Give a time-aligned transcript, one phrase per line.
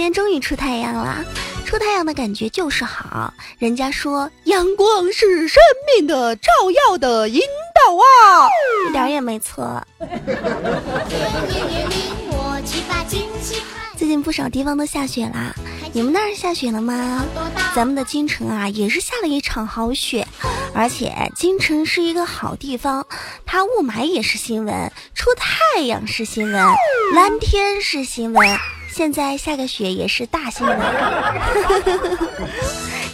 [0.00, 1.22] 天终于出太阳了，
[1.66, 3.32] 出太阳的感觉就是好。
[3.58, 5.60] 人家说阳光是生
[5.94, 6.50] 命的照
[6.88, 7.40] 耀的引
[7.74, 8.48] 导啊，
[8.88, 9.86] 一点也没错。
[13.96, 15.54] 最近不少地方都下雪啦，
[15.92, 17.22] 你们那儿下雪了吗？
[17.76, 20.26] 咱们的京城啊，也是下了一场好雪，
[20.72, 23.06] 而且京城是一个好地方，
[23.44, 26.66] 它雾霾也是新闻，出太阳是新闻，
[27.14, 28.58] 蓝天是新闻，
[28.92, 30.78] 现在下个雪也是大新闻。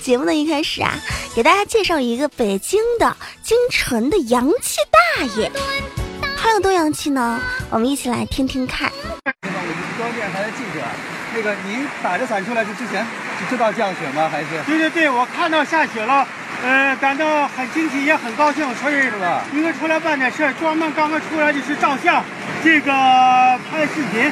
[0.02, 0.93] 节目的一开始啊，
[1.35, 5.51] 给大家介绍一个北京的京城的洋气大爷，
[6.37, 7.41] 他有多洋气呢？
[7.71, 8.91] 我们一起来听听看。
[9.25, 9.52] 我们
[9.99, 10.80] 装电台的记者，
[11.35, 13.05] 那个您打着伞出来是之前
[13.41, 14.29] 就知道降雪吗？
[14.30, 14.49] 还是？
[14.65, 16.27] 对对对，我看到下雪了，
[16.63, 19.43] 呃，感到很惊奇，也很高兴，所以是吧？
[19.52, 22.23] 应该出来办点事儿，专门刚刚出来就是照相，
[22.63, 22.93] 这个
[23.68, 24.30] 拍视频，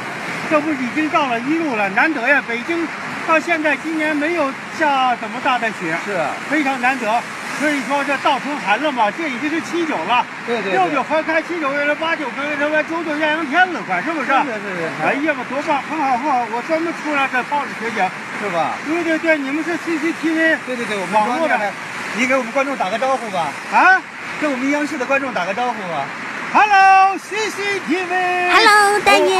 [0.49, 2.41] 这不已经到了一路了，难得呀！
[2.47, 2.87] 北京
[3.27, 6.17] 到现在今年没有下怎么大的雪，是
[6.49, 7.21] 非常难得。
[7.59, 14.27] 所以说这倒春寒了嘛，这已经是七九了，对对，六九合开，七九月了八九，跟他妈九九艳阳天了，快是不是？
[14.27, 15.07] 对对对。
[15.07, 18.03] 哎呀我，多棒，很好很好，我专门出来这抱着雪景，
[18.41, 18.73] 是吧？
[18.85, 21.57] 对对对，你们是 CCTV，对对对，我们网络的，
[22.17, 23.47] 你给我们观众打个招呼吧。
[23.73, 24.01] 啊，
[24.41, 26.03] 跟我们央视的观众打个招呼吧。
[26.55, 28.13] Hello CCTV。
[28.49, 29.35] Hello，大爷。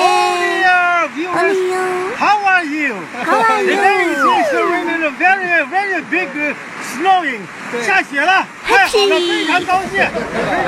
[1.32, 1.72] 欢迎。
[2.20, 2.94] How are you?
[3.24, 3.72] How are you?
[3.72, 6.28] Today is raining very very big
[6.84, 7.40] snowing.
[7.82, 10.06] 下雪了，太好了，非常高兴，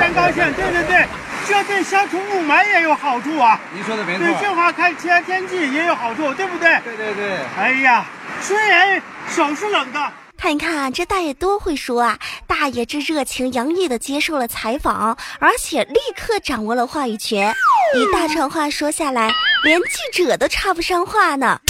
[0.00, 0.50] 常高兴。
[0.54, 1.06] 对对对，
[1.46, 3.60] 这对消除雾霾也有好处啊。
[3.74, 4.24] 您说的没错。
[4.24, 6.80] 对，正好看天天气也有好处，对不对？
[6.82, 7.40] 对对对。
[7.58, 8.06] 哎呀，
[8.40, 10.12] 虽然手是冷的。
[10.40, 12.16] 看一看这大爷多会说啊！
[12.46, 17.52] 大爷这热情洋溢的接受了采访，而且立刻掌握了话语权，
[17.96, 21.60] 一大串话说下来，连记者都插不上话呢。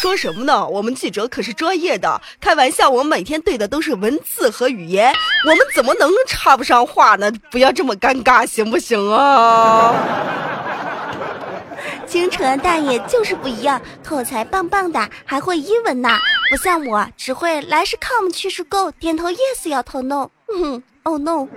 [0.00, 0.64] 说什么呢？
[0.68, 5.12] 我们记者可是专业的，开玩笑，我们每天对的都是文字和语言，
[5.44, 7.32] 我们怎么能插不上话呢？
[7.50, 9.92] 不要这么尴尬，行不行啊？
[12.06, 16.10] 京城大爷就是不一样，口才棒棒的，还会英文呢，
[16.54, 21.48] 不像我只会来是 come 去是 go，点头 yes 摇头 no，嗯， oh no。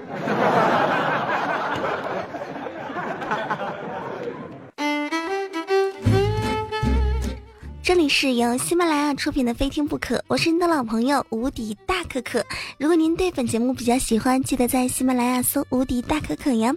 [7.83, 12.43] 这里是由喜马拉雅出品的《非听不可》，我是您的老朋友无敌大可可。
[12.79, 16.73] 如果您对本节目比较喜欢，记得在喜马拉雅搜“无敌大可可”呀。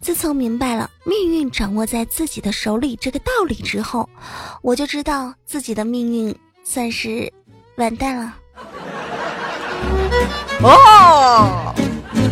[0.00, 4.08] 自从明白了命运掌握在自己的手里这个道理之后，
[4.62, 6.32] 我就知道自己的命运
[6.62, 7.30] 算是
[7.76, 8.34] 完蛋了。
[10.62, 11.74] 哦，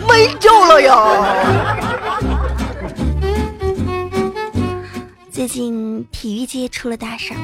[0.08, 0.94] 没救了呀！
[5.30, 7.34] 最近体育界出了大事。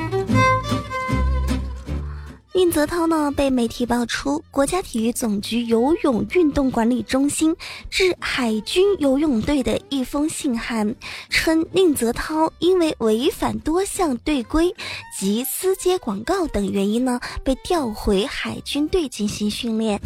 [2.60, 7.56] 宁泽涛呢被媒体爆出，国家体育总局游泳运动管理中心
[7.88, 10.94] 致海军游泳队的一封信函，
[11.30, 14.74] 称宁泽涛因为违反多项队规
[15.18, 19.98] 及私接广告等原因呢，被调回海军队进行训练。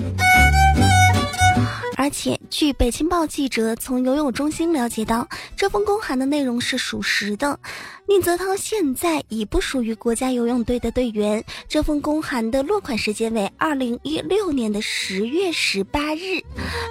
[1.97, 7.59] 而且，据北京报记者从游泳中心了解到，这封公函的内容是属实的。
[8.06, 11.43] 宁泽涛现在已不属于国家游泳队的队员。
[11.69, 16.43] 这封公函的落款时间为二零一六年的十月十八日，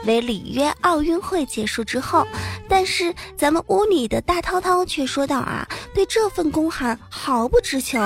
[0.06, 2.26] 为里约奥运会结束之后。
[2.68, 8.00] 但是，咱们屋里的大涛涛却说道：“啊，对这份公函毫不知情，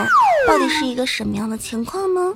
[0.47, 2.33] 到底是一个什么样的情况呢？”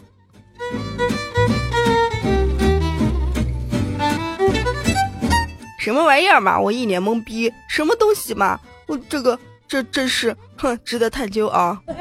[5.82, 6.60] 什么玩意儿嘛！
[6.60, 8.60] 我一脸懵逼，什么东西嘛！
[8.86, 11.82] 我这个这真是，哼，值得探究啊！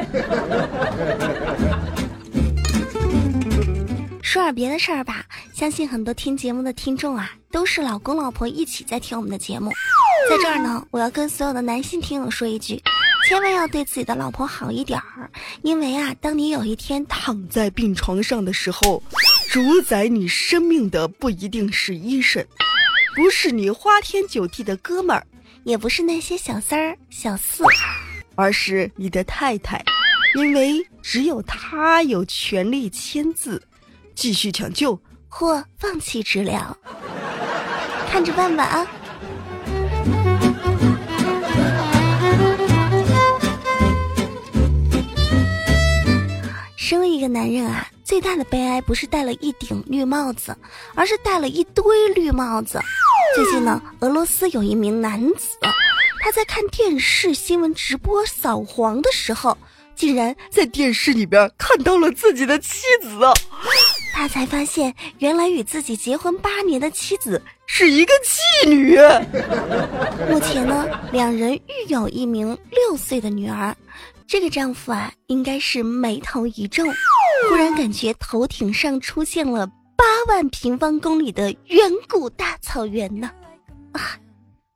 [4.20, 5.24] 说点别的事儿吧，
[5.54, 9.70] 相信很多听节目的听众啊，都是老公老婆一起在听我们的节目。
[10.28, 12.78] 在这儿呢，我要跟所有的男性听友说一句，
[13.26, 15.30] 千万要对自己的老婆好一点儿，
[15.62, 19.02] 因为啊，当你有一天躺在病床上的时候，
[19.50, 22.44] 主宰你生命的不一定是医生。
[23.20, 25.26] 不是你花天酒地的哥们儿，
[25.64, 27.62] 也不是那些小三儿、小四，
[28.34, 29.84] 而是你的太太，
[30.34, 33.62] 因为只有她有权利签字，
[34.14, 36.74] 继续抢救或放弃治疗，
[38.10, 38.86] 看着办吧啊！
[47.20, 50.56] 个男人啊，最大的悲哀不是戴了一顶绿帽子，
[50.94, 52.80] 而是戴了一堆绿帽子。
[53.36, 55.56] 最近呢，俄罗斯有一名男子，
[56.20, 59.56] 他在看电视新闻直播扫黄的时候，
[59.94, 63.08] 竟然在电视里边看到了自己的妻子，
[64.12, 68.96] 他才发现原来与自己结婚八年的妻子是一个妓女。
[70.28, 73.74] 目前呢，两人育有一名六岁的女儿。
[74.30, 76.84] 这个丈夫啊，应该是眉头一皱，
[77.48, 83.28] 忽然感觉头顶上出现了八万平方公里的远古大草原呢。
[83.90, 84.16] 啊！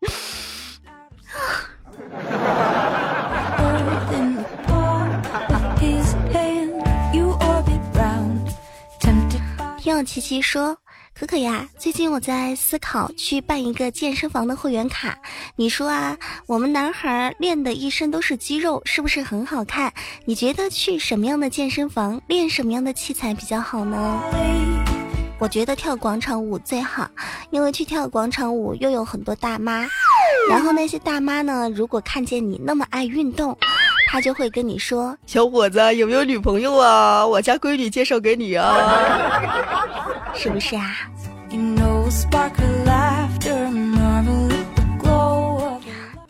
[9.79, 10.77] 听我琪琪说。
[11.25, 15.17] 可可呀，最近我在思考去办一个健身房的会员卡。
[15.57, 16.15] 你说啊，
[16.47, 19.91] 我们男孩练的一身都是肌肉，是不是很好看？
[20.27, 24.21] 你觉得去什么样的健身房练什么样的器材比较好呢？
[25.39, 27.09] 我觉得跳广场舞最好，
[27.49, 29.87] 因为去跳广场舞又有很多大妈，
[30.51, 33.57] 然后那些大妈呢，如果看见你那么爱运动，
[34.09, 37.27] 她就会跟你说：“小伙子有没有女朋友啊？
[37.27, 38.77] 我家闺女介绍给你啊。
[40.37, 40.95] ”是不是啊？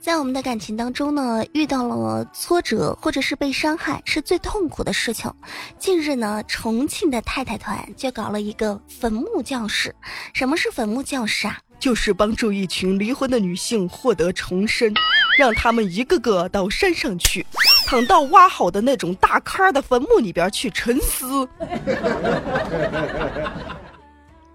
[0.01, 5.33] 在我们的感情当中呢，遇到了挫折或者是被伤害，是最痛苦的事情。
[5.79, 9.95] 近日呢，重庆的太太团就搞了一个坟墓教室。
[10.35, 11.59] 什么是坟墓教室啊？
[11.81, 14.93] 就是帮助一群离婚的女性获得重生，
[15.37, 17.45] 让他们一个个到山上去，
[17.87, 21.47] 躺到挖好的那种大坑的坟墓里边去沉思。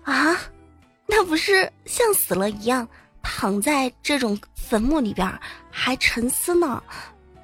[0.09, 0.35] 啊，
[1.05, 2.87] 那不是像死了一样，
[3.21, 5.31] 躺在这种坟墓里边
[5.69, 6.81] 还沉思呢？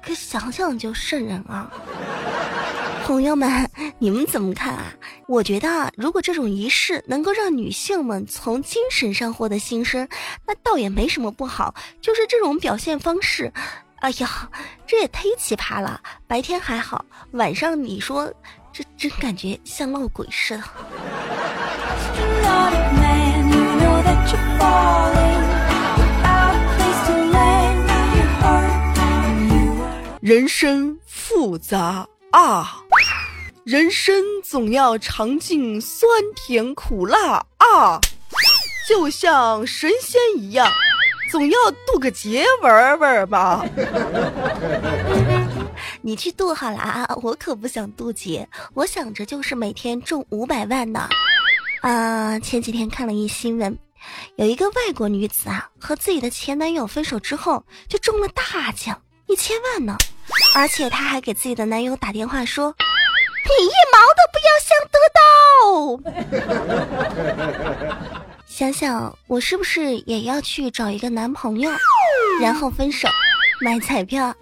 [0.02, 1.70] 可想想就瘆人啊！
[3.06, 3.70] 朋友们，
[4.00, 4.92] 你们怎么看啊？
[5.28, 10.08] 我觉得啊，如果这种仪式能够让女性们从精神上获得新生，
[10.44, 11.72] 那倒也没什么不好。
[12.00, 13.52] 就是这种表现方式，
[14.00, 14.50] 哎呀，
[14.88, 16.00] 这也忒奇葩了。
[16.26, 18.32] 白天还好，晚上你说，
[18.72, 20.64] 这真感觉像闹鬼似的。
[30.20, 32.82] 人生复杂啊，
[33.62, 36.04] 人生总要尝尽酸
[36.34, 38.00] 甜苦辣啊，
[38.88, 40.68] 就像神仙一样，
[41.30, 43.64] 总要渡个劫玩玩吧。
[46.02, 51.08] 你去渡好了啊，我可不想渡劫，我想着就是每天中五百万呢。
[51.80, 53.78] 啊，前几天看了一新闻，
[54.36, 59.96] 有一个外国女子啊，和自己的前男友分手之后，就中了大奖一千万呢。
[60.54, 62.74] 而且她还给自己的男友打电话说
[63.46, 64.98] ：“你一毛都不要想得
[67.94, 67.96] 到。
[68.48, 71.70] ”想想我是不是也要去找一个男朋友，
[72.40, 73.06] 然后分手，
[73.60, 74.34] 买彩票。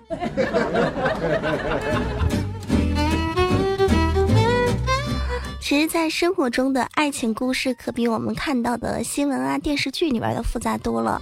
[5.66, 11.18] 其实，在生活中的爱情故事可比我们看到的新闻啊、电视剧里边的复杂多了。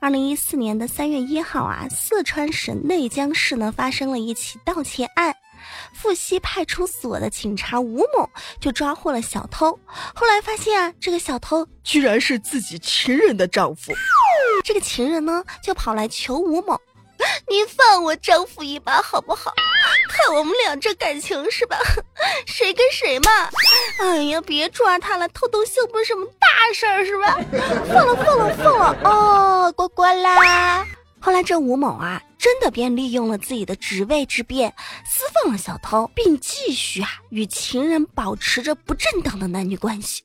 [0.00, 5.36] 二零一四年的三月一号啊，四川省内江市呢发生了一起盗窃案，
[5.92, 8.26] 富溪派出所的警察吴某
[8.58, 9.78] 就抓获了小偷。
[9.86, 13.92] 后来发现啊，这个小偷居然是自己情人的丈夫。
[14.64, 16.80] 这个情人呢，就跑来求吴某。
[17.50, 19.52] 你放我丈夫一把好不好？
[20.14, 21.76] 看我们俩这感情是吧？
[22.46, 23.30] 谁跟谁嘛？
[24.00, 27.38] 哎呀，别抓他了，偷东西不是什么大事儿是吧？
[27.92, 30.86] 放了，放了，放了哦，乖乖啦。
[31.20, 34.72] 后来这吴某啊，真的便利用了自己的职位之便，
[35.04, 40.22] 私放了小偷，并继续啊与情人保持着不正当的男女关系。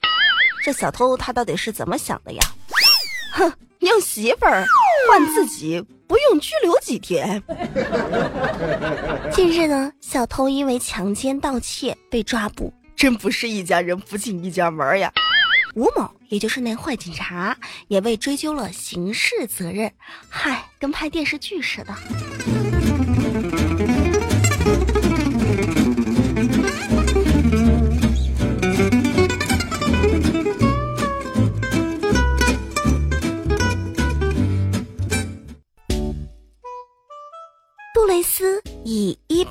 [0.62, 2.42] 这小偷他到底是怎么想的呀？
[3.34, 4.66] 哼，用媳妇儿
[5.10, 5.84] 换自己。
[6.10, 7.42] 不用拘留几天。
[9.32, 15.14] 近日呢，小偷因为强奸盗窃被抓捕，真不是一家人不进一家门呀。
[15.76, 17.56] 吴某，也就是那坏警察，
[17.90, 19.92] 也被追究了刑事责任。
[20.28, 21.96] 嗨，跟拍电视剧似的。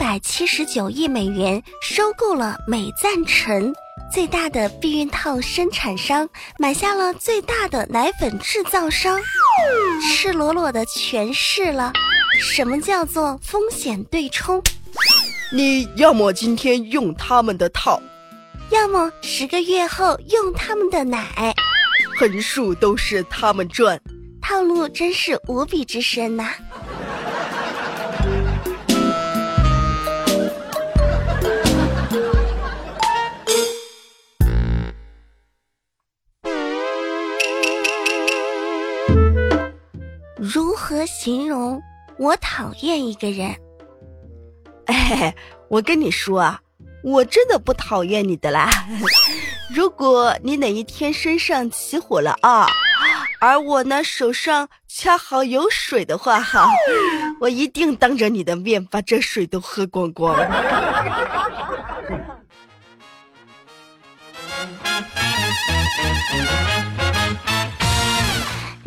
[0.08, 3.70] 百七十九亿美元收购了美赞臣
[4.10, 6.26] 最大的避孕套生产商，
[6.58, 9.20] 买下了最大的奶粉制造商，
[10.00, 11.92] 赤裸裸的诠释了
[12.40, 14.62] 什么叫做风险对冲。
[15.52, 18.00] 你要么今天用他们的套，
[18.70, 21.54] 要么十个月后用他们的奶，
[22.18, 24.00] 横竖都是他们赚，
[24.40, 26.54] 套路真是无比之深呐。
[40.98, 41.80] 何形容
[42.18, 43.54] 我讨厌一个人？
[44.86, 45.32] 哎，
[45.70, 46.60] 我跟你说啊，
[47.04, 48.68] 我真的不讨厌你的啦。
[49.72, 52.66] 如果你哪一天身上起火了啊，
[53.38, 56.68] 而我呢手上恰好有水的话哈，
[57.40, 60.36] 我一定当着你的面把这水都喝光光。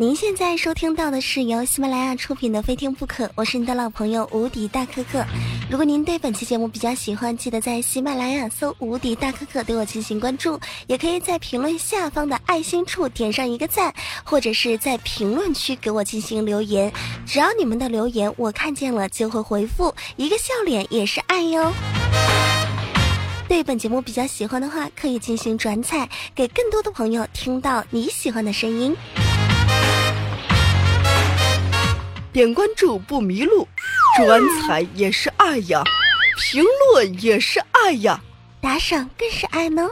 [0.02, 5.24] 您现在收听到的是由喜马拉雅出品的《非听不可》，我是你的老朋友无敌大可可。
[5.70, 13.94] 如果您对本期节目比较喜欢，记得在喜马拉雅搜“无敌大可可”对我进行关注，也可以在评论下方的爱心处点上一个赞，
[14.24, 16.92] 或者是在评论区给我进行留言。
[17.24, 21.72] 只要你们的留言我看见了，就会回复一个笑脸，也是爱哟。
[23.46, 28.96] 对本节目比较喜欢的话，可以进行转采，给更多的朋友听到你喜欢的声音。
[32.32, 33.68] 点关注不迷路，
[34.16, 35.84] 转采也是爱呀，
[36.38, 38.18] 评论也是爱呀，
[38.58, 39.86] 打赏更是爱呢。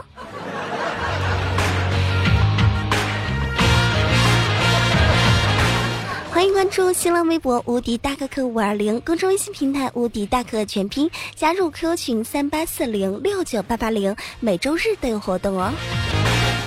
[6.31, 11.07] 欢迎关注新浪微博“无敌大可可五二零”公众微信平台“无敌大可全拼”，
[11.37, 15.71] 加入 QQ 群三八四零六九八八零，每周日都有活动哦。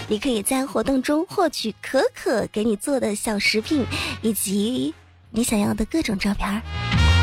[0.06, 3.84] 你可以在活动中获取可可给你做的小食品，
[4.22, 4.94] 以及。
[5.36, 7.13] 你想要的各种照片儿。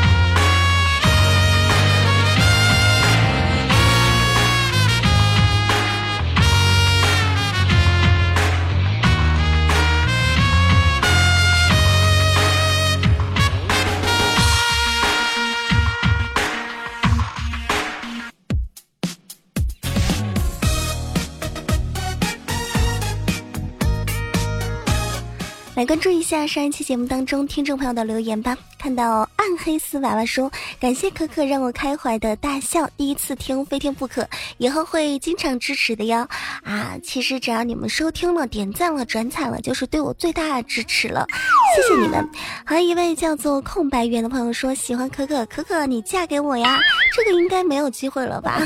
[25.82, 28.56] 来关注一下上一期节目当中听众朋友的留言吧。
[28.78, 30.48] 看到暗黑丝娃娃说
[30.78, 36.18] ：“感谢可可让我开怀的大笑，第一次听非听不可，以后会经常支持的哟。”
[36.62, 41.26] 啊，其实只要你们收听了、点赞了、转采了，就是对我最大的支持了。
[41.74, 42.28] 谢谢你们。
[42.64, 46.78] 还有一位叫做空白圆的朋友说：“喜欢可可，可可你嫁给我呀？”
[47.14, 48.60] 这个应该没有机会了吧？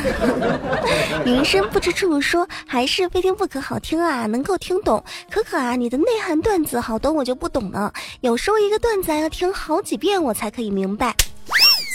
[1.24, 11.14] 云深不知处说：“还是非听不可好听啊，能够听懂。”可可啊，你的内涵段子好我就不懂了，有时候一个段子要听好几遍我才可以明白，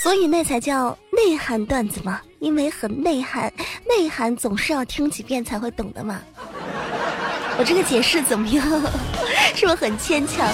[0.03, 3.51] 所以那才叫内涵段子嘛，因为很内涵，
[3.87, 6.21] 内涵总是要听几遍才会懂的嘛。
[7.57, 8.65] 我这个解释怎么样？
[9.55, 10.47] 是不是很牵强？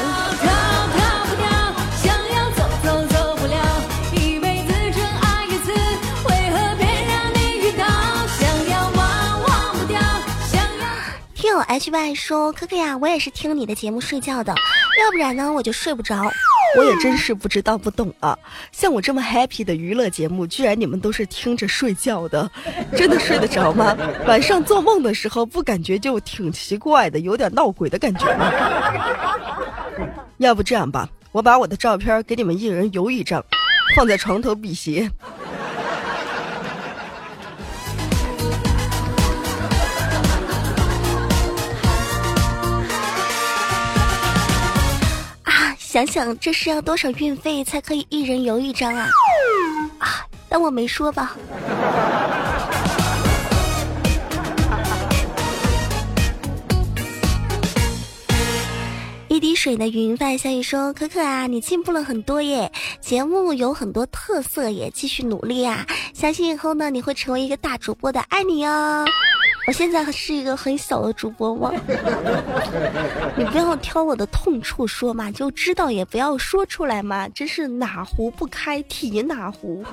[11.78, 14.52] H Y 说：“可可呀，我也是听你的节目睡觉的，
[15.00, 16.24] 要不然呢我就睡不着。
[16.76, 18.36] 我也真是不知道不懂啊，
[18.72, 22.50] 像我这么 happy 的娱乐节目，居然你们都是听着睡觉的，
[22.96, 23.96] 真的睡得着吗？
[24.26, 28.52] 晚上做梦的时候不感觉就挺奇怪的，有点闹鬼的感觉吗？
[30.38, 33.46] 要不这样吧，我把我的照片给你们一人邮一张，
[33.96, 35.12] 放在床头辟邪。”
[45.98, 49.10] 想想这是要多少运费才可以一人游一张啊？
[49.98, 51.36] 啊，当我没说吧。
[59.28, 65.84] 一滴水的云帆小雨说：“可可啊，你进步了很多耶，节目有很多特色耶，继续努力啊！
[66.14, 69.04] 相信以后呢，你会成为一个大主播的，爱你哦。”
[69.68, 71.70] 我现在是一个很小的主播吗？
[73.36, 79.84] 你不要挑我的痛处说嘛，就知道也不要说出来嘛，真是哪壶不开提哪壶。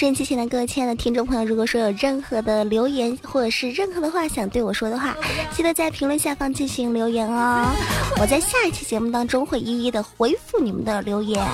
[0.00, 5.14] 收音机前的各位亲爱的听众朋友，如果说有任何的留言或者是任何的话想对我说的话，
[5.54, 7.68] 记得在评论下方进行留言哦。
[8.18, 11.46] 我在下一期节目当中会一一的回复你们的留言。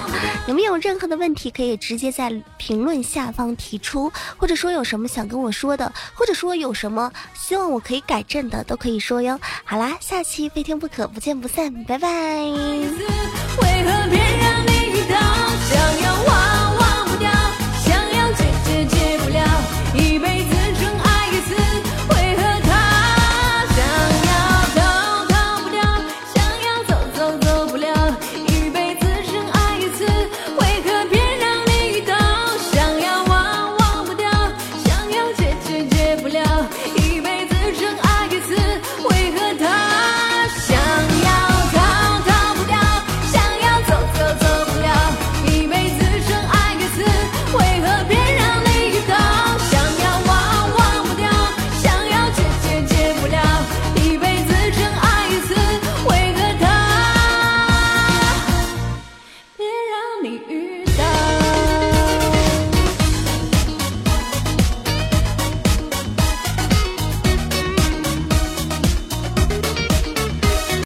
[0.46, 9.36] 有没有任何的问题可以直接在评论下方提出，或者说有什么想跟我说的，或者说有什么希望我可以改正的，都可以说哟。
[9.64, 12.08] 好啦，下期非听不可，不见不散，拜拜。
[12.08, 14.75] 为何别让你